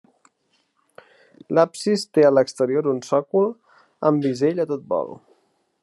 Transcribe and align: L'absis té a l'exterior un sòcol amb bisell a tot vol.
L'absis 1.59 2.05
té 2.19 2.25
a 2.29 2.31
l'exterior 2.37 2.91
un 2.95 3.05
sòcol 3.09 3.53
amb 4.11 4.27
bisell 4.29 4.65
a 4.65 4.67
tot 4.73 4.91
vol. 4.97 5.15